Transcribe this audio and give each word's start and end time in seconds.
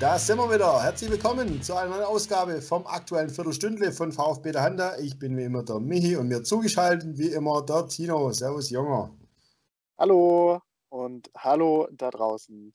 Da 0.00 0.18
sind 0.18 0.38
wir 0.38 0.52
wieder. 0.52 0.82
Herzlich 0.82 1.08
willkommen 1.08 1.62
zu 1.62 1.76
einer 1.76 1.90
neuen 1.90 2.02
Ausgabe 2.02 2.60
vom 2.60 2.84
aktuellen 2.84 3.30
Viertelstündle 3.30 3.92
von 3.92 4.10
VfB 4.10 4.50
der 4.50 4.62
Handa. 4.62 4.98
Ich 4.98 5.20
bin 5.20 5.36
wie 5.36 5.44
immer 5.44 5.62
der 5.62 5.78
Michi 5.78 6.16
und 6.16 6.26
mir 6.26 6.42
zugeschaltet 6.42 7.16
wie 7.16 7.28
immer 7.28 7.62
der 7.62 7.86
Tino. 7.86 8.32
Servus, 8.32 8.70
Junger. 8.70 9.14
Hallo 9.96 10.60
und 10.88 11.30
hallo 11.36 11.86
da 11.92 12.10
draußen. 12.10 12.72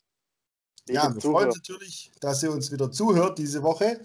Ja, 0.88 1.14
wir 1.14 1.22
freuen 1.22 1.48
uns 1.48 1.58
natürlich, 1.58 2.10
dass 2.22 2.42
ihr 2.42 2.54
uns 2.54 2.72
wieder 2.72 2.90
zuhört 2.90 3.38
diese 3.38 3.64
Woche. 3.64 4.00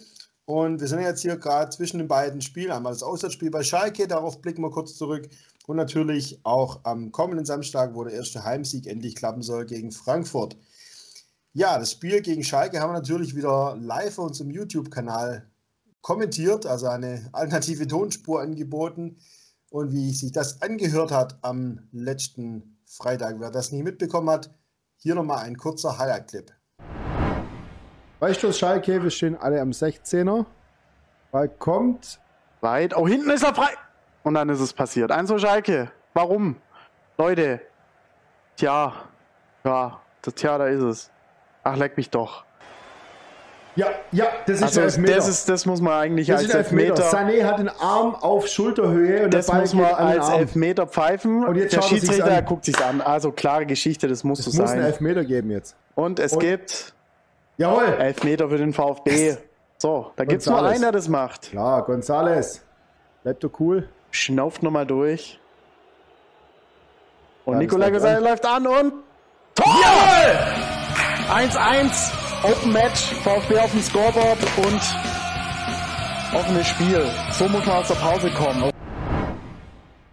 Und 0.45 0.81
wir 0.81 0.89
sind 0.89 1.01
jetzt 1.01 1.23
hier 1.23 1.37
gerade 1.37 1.71
zwischen 1.71 1.99
den 1.99 2.09
beiden 2.09 2.41
Spielen. 2.43 2.73
Einmal 2.73 2.93
das 2.93 3.05
Auswärtsspiel 3.05 3.51
bei 3.53 3.63
Schalke, 3.63 4.09
darauf 4.09 4.43
blicken 4.43 4.63
wir 4.63 4.71
kurz 4.71 4.97
zurück. 4.97 5.29
Und 5.69 5.77
natürlich 5.77 6.41
auch 6.43 6.81
am 6.83 7.13
kommenden 7.13 7.47
Samstag, 7.47 7.95
wo 7.95 8.03
der 8.03 8.13
erste 8.13 8.45
Heimsieg 8.45 8.89
endlich 8.89 9.15
klappen 9.15 9.43
soll 9.43 9.67
gegen 9.67 9.93
Frankfurt. 9.93 10.57
Ja, 11.57 11.79
das 11.79 11.93
Spiel 11.93 12.21
gegen 12.21 12.43
Schalke 12.43 12.81
haben 12.81 12.91
wir 12.91 12.95
natürlich 12.95 13.37
wieder 13.37 13.77
live 13.81 14.19
auf 14.19 14.27
unserem 14.27 14.51
YouTube-Kanal 14.51 15.49
kommentiert, 16.01 16.67
also 16.67 16.89
eine 16.89 17.29
alternative 17.33 17.87
Tonspur 17.87 18.41
angeboten. 18.41 19.19
Und 19.71 19.93
wie 19.93 20.13
sich 20.13 20.33
das 20.33 20.63
angehört 20.63 21.13
hat 21.13 21.39
am 21.43 21.79
letzten 21.93 22.81
Freitag, 22.85 23.37
wer 23.39 23.53
das 23.53 23.71
nicht 23.71 23.85
mitbekommen 23.85 24.31
hat, 24.31 24.53
hier 24.97 25.15
nochmal 25.15 25.45
ein 25.45 25.57
kurzer 25.57 25.97
Highlight-Clip. 25.97 26.51
Freistoß 28.19 28.59
Schalke, 28.59 29.01
wir 29.01 29.11
stehen 29.11 29.37
alle 29.37 29.61
am 29.61 29.71
16er. 29.71 30.47
Ball 31.31 31.49
kommt. 31.49 32.19
Weit. 32.63 32.97
Oh, 32.97 33.07
hinten 33.07 33.31
ist 33.31 33.45
er 33.45 33.55
frei. 33.55 33.71
Und 34.25 34.35
dann 34.35 34.49
ist 34.49 34.61
es 34.61 34.73
passiert. 34.73 35.13
Eins 35.13 35.29
zu 35.29 35.39
Schalke. 35.39 35.93
Warum? 36.15 36.57
Leute. 37.17 37.61
Tja. 38.57 38.93
Ja, 39.63 40.01
tja, 40.21 40.59
da 40.59 40.67
ist 40.67 40.83
es. 40.83 41.14
Ach, 41.65 41.77
leck 41.77 41.97
mich 41.97 42.11
doch. 42.11 42.45
Ja, 43.77 43.89
ja, 44.13 44.27
das 44.47 44.59
ist 44.59 44.63
also, 44.63 44.81
Elfmeter. 44.83 45.17
Das, 45.17 45.27
ist, 45.27 45.49
das 45.49 45.67
muss 45.67 45.81
man 45.81 45.95
eigentlich 45.95 46.29
das 46.29 46.43
als 46.45 46.55
Elfmeter. 46.55 46.95
Elfmeter. 47.03 47.19
Sané 47.19 47.45
hat 47.45 47.59
den 47.59 47.69
Arm 47.69 48.15
auf 48.15 48.47
Schulterhöhe 48.47 49.25
und 49.25 49.35
das 49.35 49.47
der 49.47 49.53
Ball 49.55 49.61
muss 49.63 49.75
man 49.75 49.87
als 49.87 50.27
Arm. 50.29 50.39
Elfmeter 50.41 50.87
pfeifen. 50.87 51.45
Und 51.45 51.57
jetzt 51.57 51.73
der 51.73 51.81
er 51.81 51.83
sich's 51.89 52.03
Schiedsrichter 52.03 52.37
an. 52.39 52.45
guckt 52.45 52.65
sich 52.67 52.79
an. 52.79 53.01
Also 53.01 53.33
klare 53.33 53.67
Geschichte, 53.67 54.07
das 54.07 54.23
muss 54.23 54.39
Es 54.39 54.45
so 54.45 54.61
muss 54.63 54.71
einen 54.71 54.83
sein. 54.83 54.91
Elfmeter 54.93 55.25
geben 55.25 55.51
jetzt. 55.51 55.75
Und 55.97 56.21
es 56.21 56.35
Und- 56.35 56.39
gibt 56.41 56.95
Jawohl. 57.57 57.85
Elfmeter 57.99 58.49
für 58.49 58.59
den 58.59 58.73
VfB. 58.73 59.37
So, 59.79 60.13
da 60.15 60.25
gibt 60.25 60.43
es 60.43 60.47
nur 60.47 60.55
Gonzales. 60.57 60.73
einen, 60.77 60.83
der 60.83 60.93
das 60.93 61.09
macht. 61.09 61.51
Klar, 61.51 61.83
Gonzales. 61.85 62.63
Bleibt 63.25 63.43
doch 63.43 63.51
cool. 63.59 63.89
Schnauft 64.13 64.63
nochmal 64.63 64.87
durch. 64.87 65.41
Und 67.45 67.55
Ja, 67.55 67.59
Nikolai 67.59 67.87
an. 67.89 68.23
läuft 68.23 68.47
an 68.47 68.67
und 68.69 68.93
Tor! 69.57 69.65
1-1, 71.29 72.45
Open 72.45 72.73
Match, 72.73 73.15
VfB 73.23 73.59
auf 73.59 73.71
dem 73.71 73.81
Scoreboard 73.81 74.39
und 74.59 74.81
offenes 76.35 76.67
Spiel. 76.69 77.11
So 77.33 77.49
muss 77.49 77.65
man 77.65 77.77
aus 77.77 77.89
der 77.89 77.95
Pause 77.95 78.31
kommen. 78.31 78.71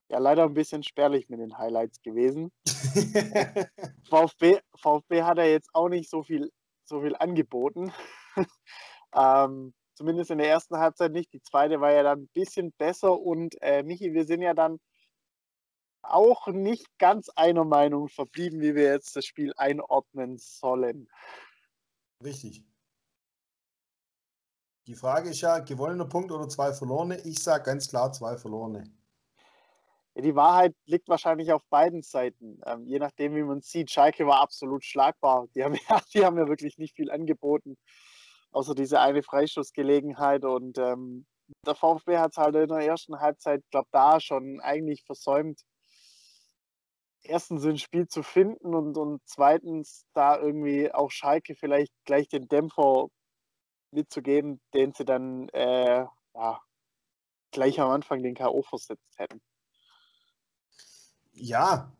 Ja, 0.09 0.20
leider 0.20 0.44
ein 0.44 0.54
bisschen 0.54 0.84
spärlich 0.84 1.28
mit 1.28 1.42
den 1.42 1.58
Highlights 1.58 2.02
gewesen. 2.02 2.52
VfB, 4.09 4.59
VfB 4.80 5.23
hat 5.23 5.38
ja 5.38 5.44
jetzt 5.44 5.70
auch 5.73 5.89
nicht 5.89 6.09
so 6.09 6.23
viel, 6.23 6.50
so 6.86 7.02
viel 7.02 7.16
angeboten. 7.17 7.92
ähm, 9.14 9.73
zumindest 9.95 10.32
in 10.32 10.38
der 10.38 10.50
ersten 10.50 10.78
Halbzeit 10.78 11.12
nicht. 11.12 11.34
Die 11.34 11.42
zweite 11.42 11.82
war 11.82 11.92
ja 11.92 12.04
dann 12.04 12.22
ein 12.22 12.30
bisschen 12.34 12.72
besser 12.78 13.20
und 13.20 13.56
äh, 13.62 13.84
Michi, 13.84 14.14
wir 14.14 14.26
sind 14.26 14.42
ja 14.42 14.54
dann 14.54 14.80
auch 16.03 16.47
nicht 16.47 16.85
ganz 16.97 17.30
einer 17.30 17.66
Meinung 17.66 18.09
verblieben, 18.09 18.61
wie 18.61 18.75
wir 18.75 18.83
jetzt 18.83 19.16
das 19.16 19.25
Spiel 19.25 19.53
einordnen 19.55 20.38
sollen. 20.38 21.08
Richtig. 22.23 22.63
Die 24.88 24.95
Frage 24.95 25.30
ist 25.30 25.41
ja, 25.41 25.59
gewonnener 25.59 26.05
Punkt 26.05 26.31
oder 26.31 26.49
zwei 26.49 26.73
verlorene? 26.73 27.20
Ich 27.21 27.42
sage 27.42 27.64
ganz 27.64 27.87
klar 27.87 28.11
zwei 28.11 28.37
verlorene. 28.37 28.83
Ja, 30.15 30.21
die 30.21 30.36
Wahrheit 30.36 30.76
liegt 30.86 31.08
wahrscheinlich 31.08 31.53
auf 31.53 31.64
beiden 31.70 32.02
Seiten. 32.02 32.59
Ähm, 32.65 32.86
je 32.86 32.99
nachdem, 32.99 33.36
wie 33.36 33.43
man 33.43 33.59
es 33.59 33.70
sieht. 33.70 33.92
Schalke 33.92 34.26
war 34.27 34.42
absolut 34.42 34.83
schlagbar. 34.83 35.47
Die 35.55 35.64
haben, 35.64 35.76
ja, 35.89 36.02
die 36.14 36.26
haben 36.26 36.37
ja 36.37 36.47
wirklich 36.47 36.77
nicht 36.77 36.95
viel 36.95 37.11
angeboten, 37.11 37.77
außer 38.52 38.76
diese 38.76 38.99
eine 38.99 39.23
Freistoßgelegenheit. 39.23 40.43
Und 40.43 40.77
ähm, 40.77 41.26
der 41.65 41.76
VfB 41.76 42.17
hat 42.17 42.31
es 42.31 42.37
halt 42.37 42.55
in 42.55 42.70
der 42.70 42.80
ersten 42.80 43.20
Halbzeit, 43.20 43.64
glaube 43.71 43.87
da 43.92 44.20
schon 44.20 44.59
eigentlich 44.61 45.03
versäumt, 45.05 45.61
erstens 47.23 47.65
ein 47.65 47.77
Spiel 47.77 48.08
zu 48.08 48.23
finden 48.23 48.73
und, 48.73 48.98
und 48.98 49.21
zweitens 49.26 50.05
da 50.14 50.37
irgendwie 50.37 50.93
auch 50.93 51.11
Schalke 51.11 51.55
vielleicht 51.55 51.93
gleich 52.05 52.27
den 52.27 52.48
Dämpfer 52.48 53.08
mitzugeben, 53.92 54.59
den 54.73 54.93
sie 54.93 55.05
dann 55.05 55.49
äh, 55.49 56.05
ja, 56.36 56.61
gleich 57.52 57.80
am 57.80 57.89
Anfang 57.89 58.23
den 58.23 58.36
K.O. 58.36 58.64
versetzt 58.64 59.17
hätten. 59.17 59.42
Ja, 61.33 61.92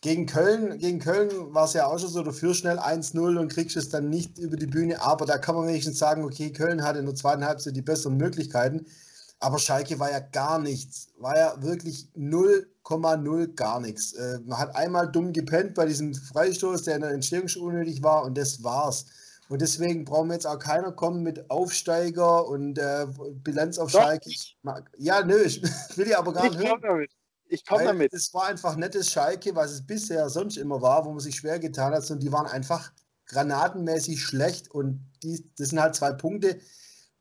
gegen 0.00 0.26
Köln, 0.26 0.78
gegen 0.78 0.98
Köln 0.98 1.54
war 1.54 1.64
es 1.64 1.74
ja 1.74 1.86
auch 1.86 1.98
schon 1.98 2.08
so, 2.08 2.22
du 2.22 2.32
führst 2.32 2.60
schnell 2.60 2.78
1-0 2.78 3.38
und 3.38 3.48
kriegst 3.48 3.76
es 3.76 3.88
dann 3.88 4.10
nicht 4.10 4.38
über 4.38 4.56
die 4.56 4.66
Bühne, 4.66 5.00
aber 5.00 5.26
da 5.26 5.38
kann 5.38 5.54
man 5.54 5.68
wenigstens 5.68 5.98
sagen, 5.98 6.24
okay, 6.24 6.52
Köln 6.52 6.82
hatte 6.82 6.98
in 6.98 7.06
der 7.06 7.14
zweiten 7.14 7.44
Halbzeit 7.44 7.76
die 7.76 7.82
besseren 7.82 8.16
Möglichkeiten, 8.16 8.86
aber 9.38 9.58
Schalke 9.58 9.98
war 10.00 10.10
ja 10.10 10.18
gar 10.18 10.58
nichts, 10.58 11.12
war 11.18 11.36
ja 11.36 11.62
wirklich 11.62 12.08
0,0 12.84 13.54
gar 13.54 13.80
nichts. 13.80 14.12
Äh, 14.14 14.40
man 14.44 14.58
hat 14.58 14.74
einmal 14.76 15.10
dumm 15.10 15.32
gepennt 15.32 15.74
bei 15.74 15.86
diesem 15.86 16.14
Freistoß, 16.14 16.82
der 16.82 16.96
in 16.96 17.02
der 17.02 17.10
Entstehung 17.10 17.48
schon 17.48 17.62
unnötig 17.62 18.02
war 18.02 18.24
und 18.24 18.36
das 18.36 18.62
war's. 18.62 19.06
Und 19.48 19.60
deswegen 19.60 20.04
brauchen 20.04 20.28
wir 20.28 20.34
jetzt 20.34 20.46
auch 20.46 20.58
keiner 20.58 20.92
kommen 20.92 21.22
mit 21.22 21.50
Aufsteiger 21.50 22.46
und 22.48 22.78
äh, 22.78 23.06
Bilanz 23.42 23.78
auf 23.78 23.92
Doch, 23.92 24.00
Schalke. 24.00 24.30
Ja, 24.96 25.22
nö, 25.24 25.42
ich 25.42 25.62
will 25.96 26.06
die 26.06 26.14
aber 26.14 26.32
gar 26.32 26.44
nicht 26.44 26.54
Ich 26.54 26.60
hören. 26.60 26.80
komme 26.80 26.80
damit. 26.80 27.10
Ich 27.48 27.66
komme 27.66 27.84
damit. 27.84 28.12
Es 28.14 28.32
war 28.32 28.46
einfach 28.46 28.76
nettes 28.76 29.10
Schalke, 29.10 29.54
was 29.54 29.72
es 29.72 29.86
bisher 29.86 30.30
sonst 30.30 30.56
immer 30.56 30.80
war, 30.80 31.04
wo 31.04 31.10
man 31.10 31.20
sich 31.20 31.36
schwer 31.36 31.58
getan 31.58 31.92
hat. 31.92 32.10
Und 32.10 32.22
die 32.22 32.32
waren 32.32 32.46
einfach 32.46 32.92
granatenmäßig 33.26 34.22
schlecht. 34.22 34.70
Und 34.70 35.04
die, 35.22 35.44
das 35.58 35.68
sind 35.68 35.80
halt 35.82 35.94
zwei 35.94 36.12
Punkte, 36.12 36.58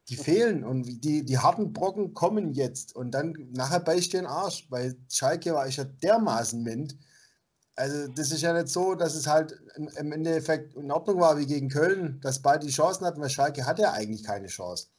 die 0.10 0.16
fehlen. 0.16 0.64
Und 0.64 1.04
die, 1.04 1.24
die 1.24 1.38
harten 1.38 1.74
Brocken 1.74 2.14
kommen 2.14 2.54
jetzt. 2.54 2.96
Und 2.96 3.12
dann 3.12 3.34
nachher 3.54 3.80
beistehen 3.80 4.26
Arsch. 4.26 4.68
Weil 4.70 4.96
Schalke 5.10 5.54
war 5.54 5.68
ich 5.68 5.78
ja 5.78 5.84
dermaßen 5.84 6.62
mint. 6.62 6.98
Also, 7.76 8.08
das 8.10 8.32
ist 8.32 8.42
ja 8.42 8.54
nicht 8.54 8.68
so, 8.68 8.96
dass 8.96 9.16
es 9.16 9.28
halt 9.28 9.58
im, 9.76 9.88
im 9.88 10.12
Endeffekt 10.12 10.76
in 10.76 10.92
Ordnung 10.92 11.20
war 11.20 11.38
wie 11.38 11.46
gegen 11.46 11.70
Köln, 11.70 12.20
dass 12.22 12.42
beide 12.42 12.66
die 12.66 12.72
Chancen 12.72 13.06
hatten, 13.06 13.22
weil 13.22 13.30
Schalke 13.30 13.66
hatte 13.66 13.84
ja 13.84 13.94
eigentlich 13.94 14.24
keine 14.24 14.48
Chance. 14.48 14.90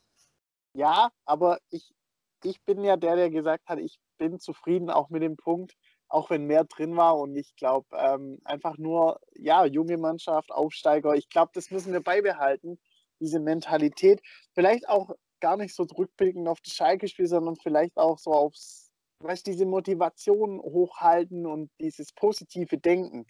Ja, 0.75 1.11
aber 1.27 1.59
ich, 1.71 1.95
ich 2.43 2.63
bin 2.65 2.83
ja 2.83 2.97
der, 2.97 3.17
der 3.17 3.31
gesagt 3.31 3.69
hat, 3.69 3.79
ich 3.79 4.01
bin 4.19 4.41
zufrieden 4.41 4.89
auch 4.89 5.11
mit 5.11 5.23
dem 5.23 5.37
Punkt, 5.37 5.77
auch 6.09 6.31
wenn 6.31 6.47
mehr 6.47 6.65
drin 6.65 6.97
war. 6.97 7.19
Und 7.19 7.37
ich 7.37 7.55
glaube, 7.57 7.87
ähm, 7.97 8.41
einfach 8.45 8.79
nur, 8.79 9.21
ja, 9.35 9.65
junge 9.67 9.99
Mannschaft, 9.99 10.51
Aufsteiger, 10.51 11.15
ich 11.15 11.29
glaube, 11.29 11.53
das 11.55 11.71
müssen 11.71 11.93
wir 11.93 12.03
beibehalten, 12.03 12.79
diese 13.23 13.41
Mentalität. 13.41 14.21
Vielleicht 14.55 14.89
auch 14.89 15.15
gar 15.41 15.57
nicht 15.57 15.75
so 15.75 15.85
rückblickend 15.85 16.49
auf 16.49 16.61
das 16.61 16.75
Schalke-Spiel, 16.75 17.27
sondern 17.27 17.57
vielleicht 17.57 17.97
auch 17.97 18.19
so 18.19 18.33
aufs, 18.33 18.91
weißt 19.21 19.47
diese 19.47 19.67
Motivation 19.67 20.61
hochhalten 20.61 21.47
und 21.47 21.71
dieses 21.81 22.13
positive 22.13 22.79
Denken. 22.79 23.27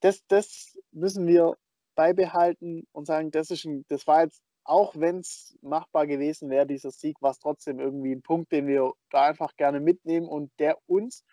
Das, 0.00 0.20
das 0.28 0.78
müssen 0.92 1.26
wir 1.26 1.56
beibehalten 1.94 2.86
und 2.92 3.06
sagen, 3.06 3.30
das, 3.30 3.50
ist 3.50 3.64
ein, 3.64 3.84
das 3.88 4.06
war 4.06 4.22
jetzt, 4.24 4.42
auch 4.64 4.94
wenn 4.96 5.18
es 5.18 5.56
machbar 5.60 6.06
gewesen 6.06 6.50
wäre, 6.50 6.66
dieser 6.66 6.90
Sieg, 6.90 7.20
war 7.20 7.32
es 7.32 7.38
trotzdem 7.38 7.80
irgendwie 7.80 8.14
ein 8.14 8.22
Punkt, 8.22 8.50
den 8.52 8.66
wir 8.66 8.92
da 9.10 9.26
einfach 9.26 9.54
gerne 9.56 9.80
mitnehmen 9.80 10.26
und 10.26 10.50
der 10.58 10.78
uns 10.86 11.24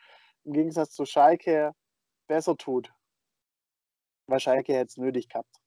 im 0.43 0.53
Gegensatz 0.53 0.91
zu 0.91 1.05
Schalke 1.05 1.71
besser 2.27 2.57
tut. 2.57 2.91
Weil 4.27 4.39
Schalke 4.39 4.73
hätte 4.73 4.87
es 4.87 4.97
nötig 4.97 5.29
gehabt. 5.29 5.61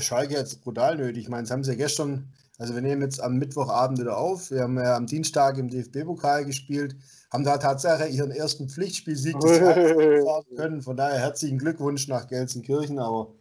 Schalke 0.00 0.34
jetzt 0.34 0.62
brutal 0.62 0.96
nötig. 0.96 1.24
Ich 1.24 1.28
meine, 1.28 1.42
das 1.44 1.50
haben 1.50 1.64
sie 1.64 1.70
ja 1.72 1.76
gestern, 1.76 2.32
also 2.58 2.74
wir 2.74 2.82
nehmen 2.82 3.02
jetzt 3.02 3.20
am 3.20 3.36
Mittwochabend 3.38 3.98
wieder 4.00 4.16
auf. 4.18 4.50
Wir 4.50 4.62
haben 4.62 4.76
ja 4.78 4.96
am 4.96 5.06
Dienstag 5.06 5.58
im 5.58 5.68
DFB-Pokal 5.68 6.44
gespielt, 6.44 6.96
haben 7.32 7.44
da 7.44 7.58
tatsächlich 7.58 8.16
ihren 8.16 8.30
ersten 8.30 8.68
Pflichtspielsieg 8.68 9.38
des 9.40 9.58
Jahres 10.26 10.44
können. 10.56 10.82
Von 10.82 10.96
daher 10.96 11.18
herzlichen 11.18 11.58
Glückwunsch 11.58 12.08
nach 12.08 12.26
Gelsenkirchen. 12.26 12.98
Aber 12.98 13.34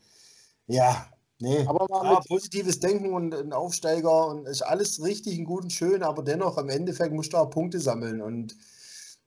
ja, 0.67 1.07
nee. 1.39 1.65
Aber 1.65 1.87
ja, 1.89 2.19
mit- 2.19 2.27
positives 2.27 2.79
Denken 2.79 3.13
und 3.13 3.33
ein 3.33 3.53
Aufsteiger 3.53 4.27
und 4.27 4.47
ist 4.47 4.61
alles 4.61 5.03
richtig 5.03 5.39
und 5.39 5.45
gut 5.45 5.63
und 5.63 5.73
schön, 5.73 6.03
aber 6.03 6.23
dennoch 6.23 6.57
am 6.57 6.69
Endeffekt 6.69 7.13
musst 7.13 7.33
du 7.33 7.37
auch 7.37 7.49
Punkte 7.49 7.79
sammeln. 7.79 8.21
Und 8.21 8.55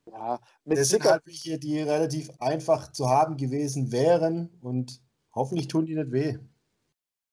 Ja, 0.07 0.39
mit 0.65 0.79
das 0.79 0.89
sind 0.89 1.05
halt 1.05 1.23
welche, 1.27 1.59
die 1.59 1.81
relativ 1.81 2.31
einfach 2.39 2.93
zu 2.93 3.09
haben 3.09 3.37
gewesen 3.37 3.91
wären 3.93 4.51
und 4.61 5.01
hoffentlich 5.35 5.69
tun 5.69 5.87
die 5.87 5.95
nicht 5.97 6.13
weh. 6.13 6.39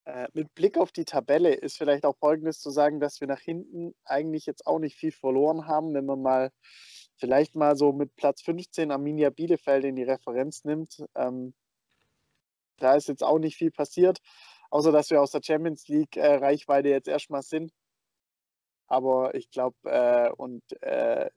Äh, 0.08 0.30
mit 0.32 0.56
Blick 0.56 0.78
auf 0.78 0.94
die 0.94 1.04
Tabelle 1.04 1.54
ist 1.54 1.78
vielleicht 1.78 2.06
auch 2.06 2.16
Folgendes 2.16 2.62
zu 2.62 2.70
sagen, 2.72 3.02
dass 3.02 3.20
wir 3.20 3.28
nach 3.28 3.42
hinten 3.42 3.94
eigentlich 4.06 4.46
jetzt 4.46 4.66
auch 4.66 4.80
nicht 4.80 4.96
viel 4.96 5.12
verloren 5.12 5.68
haben, 5.68 5.94
wenn 5.94 6.06
man 6.06 6.22
mal 6.22 6.52
vielleicht 7.18 7.56
mal 7.56 7.76
so 7.76 7.92
mit 7.92 8.16
Platz 8.16 8.42
15 8.42 8.92
Arminia 8.92 9.32
Bielefeld 9.32 9.84
in 9.84 9.98
die 9.98 10.04
Referenz 10.04 10.64
nimmt. 10.64 11.04
Ähm, 11.14 11.54
da 12.78 12.96
ist 12.96 13.10
jetzt 13.10 13.22
auch 13.22 13.38
nicht 13.38 13.58
viel 13.58 13.70
passiert, 13.70 14.20
außer 14.70 14.94
dass 14.94 15.10
wir 15.10 15.22
aus 15.22 15.32
der 15.32 15.42
Champions 15.44 15.90
League 15.90 16.16
äh, 16.16 16.36
Reichweite 16.36 16.88
jetzt 16.88 17.10
erstmal 17.10 17.42
sind. 17.42 17.74
Aber 18.88 19.36
ich 19.36 19.52
glaube, 19.52 19.76
äh, 19.84 20.32
und 20.38 20.64
äh, 20.84 21.30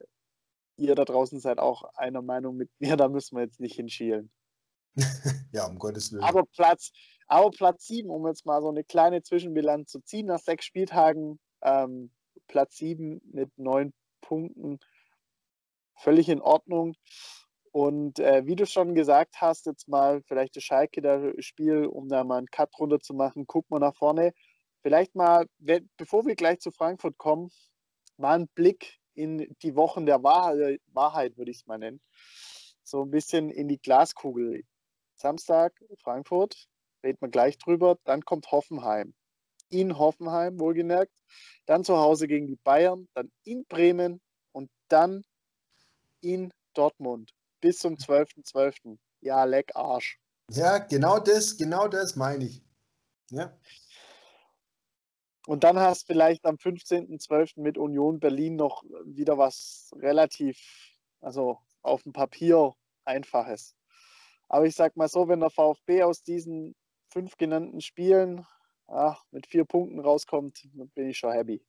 ihr 0.77 0.95
da 0.95 1.03
draußen 1.03 1.41
seid 1.41 1.59
auch 1.59 1.83
einer 1.95 2.21
Meinung 2.21 2.55
mit 2.55 2.69
mir, 2.79 2.95
da 2.95 3.09
müssen 3.09 3.35
wir 3.35 3.43
jetzt 3.43 3.59
nicht 3.59 3.75
hinschielen. 3.75 4.31
ja, 5.51 5.67
um 5.67 5.77
Gottes 5.77 6.13
Willen. 6.13 6.23
Aber 6.23 6.45
Platz, 6.45 6.91
aber 7.31 7.49
Platz 7.49 7.87
7, 7.87 8.09
um 8.09 8.27
jetzt 8.27 8.45
mal 8.45 8.61
so 8.61 8.67
eine 8.67 8.83
kleine 8.83 9.23
Zwischenbilanz 9.23 9.89
zu 9.89 10.01
ziehen 10.01 10.25
nach 10.25 10.39
sechs 10.39 10.65
Spieltagen, 10.65 11.39
ähm, 11.61 12.11
Platz 12.47 12.75
7 12.75 13.21
mit 13.31 13.57
neun 13.57 13.93
Punkten, 14.19 14.79
völlig 15.95 16.27
in 16.27 16.41
Ordnung. 16.41 16.93
Und 17.71 18.19
äh, 18.19 18.45
wie 18.45 18.57
du 18.57 18.65
schon 18.65 18.95
gesagt 18.95 19.39
hast, 19.39 19.65
jetzt 19.65 19.87
mal 19.87 20.21
vielleicht 20.23 20.57
das 20.57 20.63
Schalke 20.63 21.01
das 21.01 21.21
Spiel, 21.45 21.85
um 21.85 22.09
da 22.09 22.25
mal 22.25 22.39
einen 22.39 22.51
Cut 22.51 22.77
runter 22.77 22.99
zu 22.99 23.13
machen, 23.13 23.47
guck 23.47 23.69
mal 23.69 23.79
nach 23.79 23.95
vorne. 23.95 24.33
Vielleicht 24.81 25.15
mal, 25.15 25.45
bevor 25.95 26.25
wir 26.25 26.35
gleich 26.35 26.59
zu 26.59 26.69
Frankfurt 26.71 27.17
kommen, 27.17 27.49
mal 28.17 28.35
einen 28.35 28.49
Blick 28.49 28.99
in 29.13 29.55
die 29.61 29.75
Wochen 29.77 30.05
der 30.05 30.21
Wahrheit, 30.21 30.81
Wahrheit 30.87 31.37
würde 31.37 31.51
ich 31.51 31.59
es 31.59 31.65
mal 31.65 31.77
nennen. 31.77 32.01
So 32.83 33.03
ein 33.03 33.11
bisschen 33.11 33.49
in 33.51 33.69
die 33.69 33.79
Glaskugel. 33.79 34.63
Samstag 35.15 35.73
Frankfurt, 35.99 36.67
reden 37.03 37.17
wir 37.21 37.29
gleich 37.29 37.57
drüber. 37.57 37.97
Dann 38.03 38.23
kommt 38.23 38.51
Hoffenheim. 38.51 39.13
In 39.69 39.97
Hoffenheim, 39.97 40.59
wohlgemerkt. 40.59 41.13
Dann 41.65 41.83
zu 41.83 41.97
Hause 41.97 42.27
gegen 42.27 42.47
die 42.47 42.57
Bayern, 42.57 43.07
dann 43.13 43.31
in 43.43 43.65
Bremen 43.65 44.21
und 44.51 44.69
dann 44.89 45.23
in 46.19 46.53
Dortmund 46.73 47.31
bis 47.61 47.79
zum 47.79 47.95
12.12. 47.95 48.45
.12. 48.51 48.97
Ja, 49.21 49.43
leck 49.45 49.71
Arsch. 49.75 50.19
Ja, 50.49 50.79
genau 50.79 51.19
das, 51.19 51.55
genau 51.55 51.87
das 51.87 52.15
meine 52.15 52.45
ich. 52.45 52.61
Ja. 53.29 53.57
Und 55.47 55.63
dann 55.63 55.79
hast 55.79 56.03
du 56.03 56.13
vielleicht 56.13 56.45
am 56.45 56.55
15.12. 56.55 57.61
mit 57.61 57.77
Union 57.77 58.19
Berlin 58.19 58.55
noch 58.55 58.83
wieder 59.05 59.37
was 59.37 59.91
relativ, 59.95 60.59
also 61.21 61.59
auf 61.81 62.03
dem 62.03 62.13
Papier 62.13 62.73
einfaches. 63.05 63.75
Aber 64.49 64.65
ich 64.65 64.75
sag 64.75 64.97
mal 64.97 65.07
so, 65.07 65.27
wenn 65.27 65.39
der 65.39 65.49
VfB 65.49 66.03
aus 66.03 66.21
diesen 66.23 66.75
fünf 67.11 67.37
genannten 67.37 67.81
Spielen 67.81 68.45
ach, 68.91 69.23
mit 69.31 69.47
vier 69.47 69.65
Punkten 69.65 69.99
rauskommt, 69.99 70.67
dann 70.73 70.89
bin 70.89 71.09
ich 71.09 71.17
schon 71.17 71.31
happy. 71.31 71.65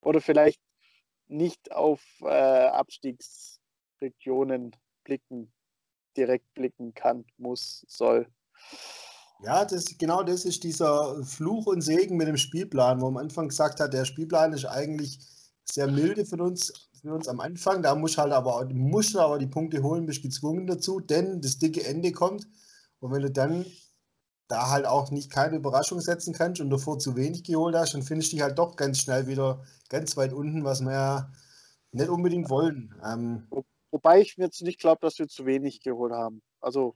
Oder 0.00 0.20
vielleicht 0.20 0.60
nicht 1.28 1.72
auf 1.72 2.02
äh, 2.20 2.66
Abstiegsregionen 2.68 4.76
blicken, 5.04 5.52
direkt 6.16 6.52
blicken 6.54 6.94
kann, 6.94 7.24
muss, 7.36 7.84
soll. 7.88 8.28
Ja, 9.42 9.64
das, 9.64 9.86
genau 9.98 10.22
das 10.22 10.44
ist 10.44 10.62
dieser 10.64 11.22
Fluch 11.24 11.66
und 11.66 11.82
Segen 11.82 12.16
mit 12.16 12.28
dem 12.28 12.38
Spielplan, 12.38 13.00
wo 13.00 13.08
am 13.08 13.18
Anfang 13.18 13.48
gesagt 13.48 13.80
hat, 13.80 13.92
der 13.92 14.04
Spielplan 14.04 14.52
ist 14.52 14.64
eigentlich 14.64 15.18
sehr 15.64 15.88
milde 15.88 16.24
für 16.24 16.36
uns, 16.36 16.88
für 17.00 17.12
uns 17.12 17.26
am 17.28 17.40
Anfang. 17.40 17.82
Da 17.82 17.94
muss 17.94 18.16
halt 18.16 18.32
aber, 18.32 18.66
musst 18.72 19.14
du 19.14 19.20
aber 19.20 19.38
die 19.38 19.46
Punkte 19.46 19.82
holen, 19.82 20.06
bist 20.06 20.22
gezwungen 20.22 20.66
dazu, 20.66 21.00
denn 21.00 21.42
das 21.42 21.58
dicke 21.58 21.84
Ende 21.84 22.12
kommt. 22.12 22.48
Und 23.00 23.12
wenn 23.12 23.22
du 23.22 23.30
dann 23.30 23.66
da 24.48 24.70
halt 24.70 24.86
auch 24.86 25.10
nicht 25.10 25.30
keine 25.30 25.56
Überraschung 25.56 26.00
setzen 26.00 26.32
kannst 26.32 26.60
und 26.60 26.70
davor 26.70 26.98
zu 26.98 27.16
wenig 27.16 27.44
geholt 27.44 27.74
hast, 27.74 27.94
dann 27.94 28.02
findest 28.02 28.32
du 28.32 28.36
dich 28.36 28.42
halt 28.42 28.58
doch 28.58 28.76
ganz 28.76 28.98
schnell 28.98 29.26
wieder 29.26 29.62
ganz 29.88 30.16
weit 30.16 30.32
unten, 30.32 30.64
was 30.64 30.80
wir 30.80 30.92
ja 30.92 31.32
nicht 31.92 32.08
unbedingt 32.08 32.48
wollen. 32.48 32.94
Ähm, 33.04 33.48
Wobei 33.90 34.20
ich 34.20 34.36
mir 34.36 34.44
jetzt 34.44 34.62
nicht 34.62 34.78
glaube, 34.78 34.98
dass 35.00 35.18
wir 35.18 35.28
zu 35.28 35.46
wenig 35.46 35.80
geholt 35.80 36.12
haben. 36.12 36.42
Also 36.60 36.94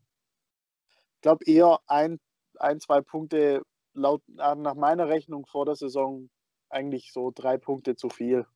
ich 1.14 1.22
glaube 1.22 1.44
eher 1.46 1.80
ein, 1.86 2.20
ein, 2.58 2.80
zwei 2.80 3.00
Punkte 3.00 3.62
laut 3.94 4.22
nach 4.28 4.74
meiner 4.74 5.08
Rechnung 5.08 5.46
vor 5.46 5.66
der 5.66 5.76
Saison 5.76 6.28
eigentlich 6.68 7.12
so 7.12 7.32
drei 7.34 7.58
Punkte 7.58 7.96
zu 7.96 8.08
viel. 8.08 8.46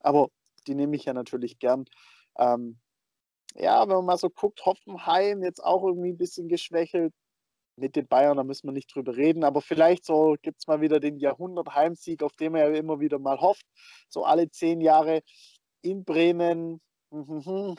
Aber 0.00 0.28
die 0.66 0.74
nehme 0.74 0.96
ich 0.96 1.04
ja 1.04 1.12
natürlich 1.12 1.58
gern. 1.58 1.84
Ähm, 2.38 2.78
ja, 3.54 3.80
wenn 3.82 3.96
man 3.96 4.04
mal 4.06 4.18
so 4.18 4.30
guckt, 4.30 4.64
Hoffenheim 4.64 5.42
jetzt 5.42 5.62
auch 5.62 5.82
irgendwie 5.84 6.12
ein 6.12 6.18
bisschen 6.18 6.48
geschwächelt. 6.48 7.12
Mit 7.78 7.96
den 7.96 8.06
Bayern, 8.08 8.36
da 8.36 8.44
müssen 8.44 8.68
wir 8.68 8.72
nicht 8.72 8.94
drüber 8.94 9.16
reden, 9.16 9.44
aber 9.44 9.62
vielleicht 9.62 10.04
so 10.04 10.36
gibt 10.42 10.60
es 10.60 10.66
mal 10.66 10.80
wieder 10.80 11.00
den 11.00 11.18
Jahrhundert-Heimsieg, 11.18 12.22
auf 12.22 12.32
den 12.32 12.52
man 12.52 12.60
ja 12.60 12.68
immer 12.68 13.00
wieder 13.00 13.18
mal 13.18 13.40
hofft. 13.40 13.66
So 14.08 14.24
alle 14.24 14.50
zehn 14.50 14.80
Jahre 14.80 15.22
in 15.82 16.04
Bremen. 16.04 16.80
Mhm. 17.10 17.76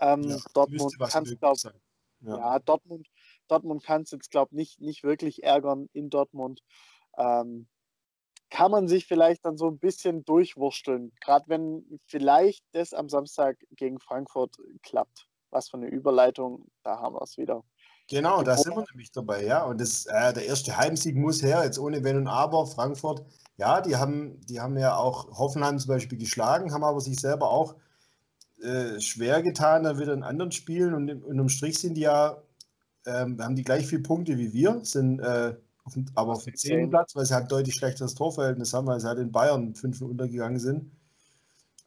Ähm, 0.00 0.22
ja, 0.22 0.36
Dortmund 0.54 0.98
kann 0.98 1.24
es, 1.24 1.38
glaube 1.38 1.72
ja. 2.20 2.36
ja, 2.36 2.58
Dortmund, 2.58 3.08
Dortmund 3.48 3.82
kann 3.84 4.02
es 4.02 4.10
jetzt, 4.10 4.30
glaube 4.30 4.50
ich, 4.52 4.56
nicht, 4.56 4.80
nicht 4.80 5.02
wirklich 5.04 5.42
ärgern 5.42 5.88
in 5.92 6.10
Dortmund. 6.10 6.62
Ähm, 7.16 7.68
kann 8.50 8.70
man 8.70 8.86
sich 8.86 9.06
vielleicht 9.06 9.44
dann 9.46 9.56
so 9.56 9.66
ein 9.68 9.78
bisschen 9.78 10.24
durchwursteln, 10.24 11.12
gerade 11.20 11.46
wenn 11.48 12.00
vielleicht 12.06 12.64
das 12.72 12.92
am 12.92 13.08
Samstag 13.08 13.58
gegen 13.70 13.98
Frankfurt 13.98 14.56
klappt. 14.82 15.26
Was 15.50 15.70
für 15.70 15.78
eine 15.78 15.88
Überleitung, 15.88 16.70
da 16.82 16.98
haben 16.98 17.14
wir 17.14 17.22
es 17.22 17.38
wieder. 17.38 17.64
Genau, 18.08 18.42
da 18.42 18.56
sind 18.56 18.74
wir 18.76 18.84
nämlich 18.90 19.12
dabei, 19.12 19.44
ja. 19.44 19.64
Und 19.64 19.80
das, 19.80 20.06
äh, 20.06 20.32
der 20.32 20.46
erste 20.46 20.76
Heimsieg 20.76 21.16
muss 21.16 21.42
her, 21.42 21.62
jetzt 21.64 21.78
ohne 21.78 22.04
Wenn 22.04 22.16
und 22.16 22.28
Aber. 22.28 22.66
Frankfurt, 22.66 23.24
ja, 23.56 23.80
die 23.80 23.96
haben, 23.96 24.40
die 24.46 24.60
haben 24.60 24.76
ja 24.76 24.96
auch 24.96 25.38
Hoffenheim 25.38 25.78
zum 25.78 25.88
Beispiel 25.88 26.18
geschlagen, 26.18 26.72
haben 26.72 26.84
aber 26.84 27.00
sich 27.00 27.18
selber 27.20 27.50
auch 27.50 27.76
äh, 28.62 29.00
schwer 29.00 29.42
getan, 29.42 29.84
dann 29.84 29.98
wieder 29.98 30.14
in 30.14 30.22
anderen 30.22 30.52
Spielen. 30.52 30.94
Und 30.94 31.10
unterm 31.24 31.48
Strich 31.48 31.78
sind 31.78 31.94
die 31.94 32.02
ja, 32.02 32.42
ähm, 33.06 33.40
haben 33.42 33.56
die 33.56 33.64
gleich 33.64 33.86
viele 33.86 34.02
Punkte 34.02 34.38
wie 34.38 34.52
wir, 34.52 34.80
sind 34.84 35.20
äh, 35.20 35.56
auf 35.84 35.94
aber 36.14 36.32
auf 36.34 36.44
dem 36.44 36.54
10. 36.56 36.90
Platz, 36.90 37.16
weil 37.16 37.26
sie 37.26 37.34
halt 37.34 37.50
deutlich 37.50 37.74
schlechteres 37.74 38.14
Torverhältnis 38.14 38.72
haben, 38.74 38.86
weil 38.86 39.00
sie 39.00 39.08
halt 39.08 39.18
in 39.18 39.32
Bayern 39.32 39.74
5 39.74 40.00
untergegangen 40.02 40.60
sind. 40.60 40.92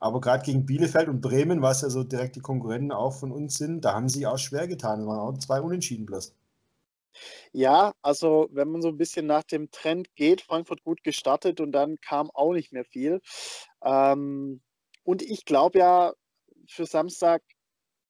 Aber 0.05 0.21
gerade 0.21 0.45
gegen 0.45 0.67
Bielefeld 0.67 1.09
und 1.09 1.19
Bremen, 1.19 1.63
was 1.63 1.81
ja 1.81 1.89
so 1.89 2.03
direkte 2.03 2.39
Konkurrenten 2.39 2.91
auch 2.91 3.13
von 3.13 3.31
uns 3.31 3.57
sind, 3.57 3.83
da 3.83 3.95
haben 3.95 4.07
sie 4.07 4.27
auch 4.27 4.37
schwer 4.37 4.67
getan. 4.67 4.99
Es 4.99 5.07
waren 5.07 5.17
auch 5.17 5.35
zwei 5.39 5.59
Unentschieden 5.59 6.05
bloß. 6.05 6.35
Ja, 7.53 7.91
also 8.03 8.47
wenn 8.51 8.69
man 8.69 8.83
so 8.83 8.89
ein 8.89 8.97
bisschen 8.97 9.25
nach 9.25 9.41
dem 9.41 9.71
Trend 9.71 10.15
geht, 10.15 10.41
Frankfurt 10.41 10.83
gut 10.83 11.03
gestartet 11.03 11.59
und 11.59 11.71
dann 11.71 11.97
kam 12.01 12.29
auch 12.35 12.53
nicht 12.53 12.71
mehr 12.71 12.85
viel. 12.85 13.19
Ähm, 13.83 14.61
und 15.03 15.23
ich 15.23 15.43
glaube 15.43 15.79
ja 15.79 16.13
für 16.67 16.85
Samstag 16.85 17.41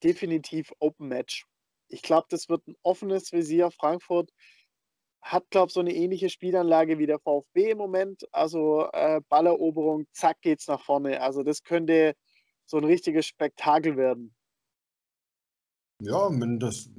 definitiv 0.03 0.73
Open 0.79 1.07
Match. 1.07 1.45
Ich 1.87 2.01
glaube, 2.01 2.27
das 2.29 2.49
wird 2.49 2.67
ein 2.67 2.75
offenes 2.83 3.31
Visier. 3.31 3.71
Frankfurt 3.71 4.31
hat, 5.25 5.49
glaube 5.49 5.69
ich, 5.69 5.73
so 5.73 5.79
eine 5.79 5.93
ähnliche 5.93 6.29
Spielanlage 6.29 6.99
wie 6.99 7.07
der 7.07 7.19
VfB 7.19 7.71
im 7.71 7.79
Moment. 7.79 8.27
Also 8.31 8.87
äh, 8.93 9.21
Balleroberung, 9.27 10.05
zack, 10.13 10.39
geht's 10.41 10.67
nach 10.67 10.81
vorne. 10.81 11.19
Also 11.21 11.41
das 11.41 11.63
könnte 11.63 12.15
so 12.65 12.77
ein 12.77 12.83
richtiges 12.83 13.25
Spektakel 13.25 13.97
werden. 13.97 14.35
Ja, 16.01 16.29
wenn 16.29 16.59
das 16.59 16.89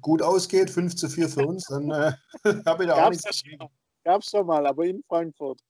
gut 0.00 0.20
ausgeht, 0.20 0.70
5 0.70 0.96
zu 0.96 1.08
4 1.08 1.28
für 1.28 1.46
uns, 1.46 1.66
dann 1.66 1.90
äh, 1.90 2.12
habe 2.66 2.84
ich 2.84 2.90
da 2.90 3.04
auch 3.06 3.10
nichts 3.10 3.22
dagegen. 3.22 3.68
Gab 4.02 4.22
es 4.22 4.30
schon 4.30 4.46
mal, 4.46 4.66
aber 4.66 4.84
in 4.84 5.02
Frankfurt. 5.06 5.60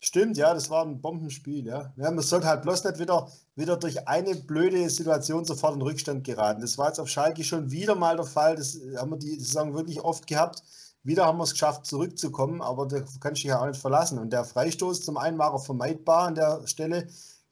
Stimmt, 0.00 0.36
ja, 0.36 0.52
das 0.52 0.68
war 0.68 0.84
ein 0.84 1.00
Bombenspiel, 1.00 1.64
ja. 1.64 1.94
ja 1.96 2.10
man 2.10 2.20
sollte 2.20 2.48
halt 2.48 2.62
bloß 2.62 2.84
nicht 2.84 2.98
wieder, 2.98 3.30
wieder 3.54 3.78
durch 3.78 4.06
eine 4.06 4.34
blöde 4.34 4.90
Situation 4.90 5.46
sofort 5.46 5.74
in 5.74 5.82
Rückstand 5.82 6.22
geraten. 6.24 6.60
Das 6.60 6.76
war 6.76 6.88
jetzt 6.88 7.00
auf 7.00 7.08
Schalke 7.08 7.44
schon 7.44 7.70
wieder 7.70 7.94
mal 7.94 8.16
der 8.16 8.26
Fall. 8.26 8.56
Das 8.56 8.78
haben 8.96 9.12
wir 9.12 9.18
die 9.18 9.38
Saison 9.40 9.74
wirklich 9.74 10.00
oft 10.02 10.26
gehabt 10.26 10.62
wieder 11.06 11.26
haben 11.26 11.38
wir 11.38 11.44
es 11.44 11.52
geschafft, 11.52 11.86
zurückzukommen, 11.86 12.60
aber 12.60 12.86
da 12.86 13.00
kannst 13.20 13.22
du 13.22 13.30
dich 13.30 13.44
ja 13.44 13.60
auch 13.60 13.66
nicht 13.66 13.80
verlassen. 13.80 14.18
Und 14.18 14.32
der 14.32 14.44
Freistoß 14.44 15.02
zum 15.02 15.16
einen 15.16 15.38
war 15.38 15.54
auch 15.54 15.64
vermeidbar 15.64 16.26
an 16.26 16.34
der 16.34 16.66
Stelle, 16.66 17.06